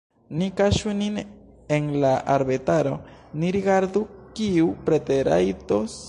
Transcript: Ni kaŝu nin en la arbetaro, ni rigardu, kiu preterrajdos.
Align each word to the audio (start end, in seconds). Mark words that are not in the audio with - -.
Ni 0.41 0.45
kaŝu 0.59 0.93
nin 1.01 1.17
en 1.75 1.91
la 2.05 2.13
arbetaro, 2.35 2.93
ni 3.43 3.51
rigardu, 3.57 4.03
kiu 4.39 4.71
preterrajdos. 4.89 5.99